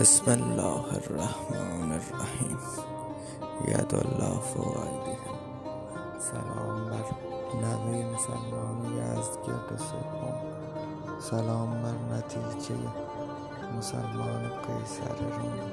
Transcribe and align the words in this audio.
بسم 0.00 0.30
الله 0.30 0.84
الرحمن 0.94 1.92
الرحیم. 1.92 2.58
ید 3.68 3.94
الله 3.94 4.40
فوق 4.40 4.76
سلام 6.18 6.90
بر 6.90 7.08
نوه 7.62 8.14
مسلمان 8.14 8.84
یزدگرد 8.84 9.78
سوم 9.78 10.34
سلام 11.18 11.82
بر 11.82 12.16
نتیجه 12.16 12.74
مسلمان 13.78 14.42
قیصر 14.48 15.18
روم. 15.18 15.72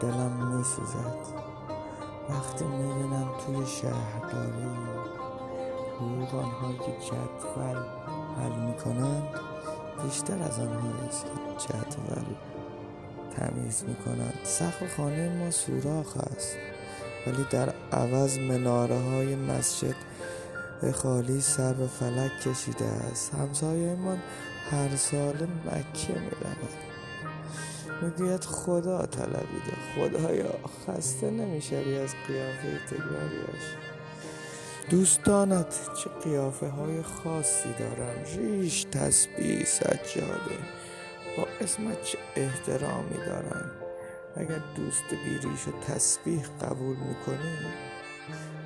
دلم 0.00 0.56
میسوزد. 0.56 1.16
وقتی 2.30 2.64
می‌بینم 2.64 3.28
توی 3.46 3.66
شهرداری 3.66 4.68
حقوق 5.96 6.34
آنها 6.34 6.72
که 6.72 6.92
جدول 7.06 7.76
حل 8.38 8.60
می‌کنند 8.60 9.28
بیشتر 10.02 10.42
از 10.42 10.58
آنهایی 10.58 11.08
که 11.58 11.68
جدول 11.68 12.53
تمیز 13.36 13.84
می‌کنند 13.88 14.38
سقف 14.44 14.96
خانه 14.96 15.28
ما 15.28 15.50
سوراخ 15.50 16.16
است 16.16 16.56
ولی 17.26 17.46
در 17.50 17.74
عوض 17.92 18.38
مناره 18.38 18.98
های 18.98 19.36
مسجد 19.36 19.94
خالی 20.92 21.40
سر 21.40 21.72
به 21.72 21.86
فلک 21.86 22.40
کشیده 22.40 22.84
است. 22.84 23.34
همسایهمان 23.34 24.18
هر 24.70 24.96
سال 24.96 25.48
مکه 25.66 26.12
می‌رود 26.20 26.74
می‌گوید 28.02 28.44
خدا 28.44 29.06
طلبیده. 29.06 29.74
خدایا 29.96 30.54
خسته 30.86 31.30
نمی‌شوی 31.30 31.98
از 31.98 32.10
قیافه 32.28 32.78
تکراریش 32.86 33.64
دوستانت 34.90 35.74
چه 36.04 36.10
قیافه 36.24 36.68
های 36.68 37.02
خاصی 37.02 37.68
دارن؟ 37.78 38.24
ریش 38.36 38.84
تسبیح 38.84 39.64
سجاده. 39.64 40.58
با 41.36 41.46
اسمت 41.60 42.02
چه 42.02 42.18
احترامی 42.36 43.16
دارن 43.26 43.70
اگر 44.36 44.60
دوست 44.76 45.04
بیریش 45.24 45.68
و 45.68 45.92
تسبیح 45.92 46.46
قبول 46.62 46.96
می‌کنی 46.96 47.56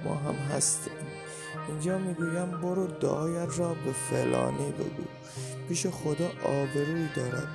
ما 0.04 0.14
هم 0.14 0.34
هستیم. 0.34 0.92
اینجا 1.68 1.98
می‌گویم 1.98 2.60
برو 2.60 2.86
دعایت 2.86 3.58
را 3.58 3.74
به 3.74 3.92
فلانی 3.92 4.72
بگو. 4.72 5.04
پیش 5.68 5.86
خدا 5.86 6.30
آبروی 6.44 7.08
دارد. 7.16 7.48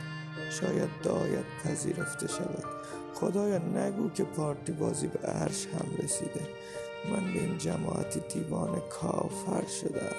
شاید 0.50 0.90
دعایت 1.04 1.44
پذیرفته 1.64 2.28
شود. 2.28 2.64
خدایا 3.14 3.58
نگو 3.58 4.10
که 4.10 4.24
پارتی 4.24 4.72
بازی 4.72 5.08
به 5.08 5.28
عرش 5.28 5.68
هم 5.68 6.04
رسیده. 6.04 6.42
من 7.12 7.34
به 7.34 7.40
این 7.40 7.58
جماعتی 7.58 8.20
دیوان 8.20 8.82
کافر 8.90 9.68
شدم 9.82 10.16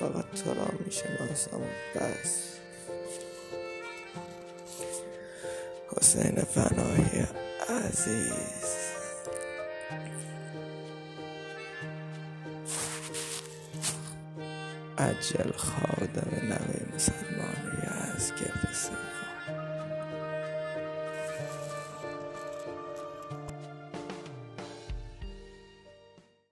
فقط 0.00 0.24
تو 0.30 0.54
را 0.54 0.66
می‌شناسم. 0.84 1.60
بس. 1.94 2.53
حسین 6.04 6.42
فناهی 6.54 7.26
عزیز. 7.68 8.74
عجل 14.98 15.52
خادم 15.56 16.30
نوی 16.42 16.98
که 16.98 17.12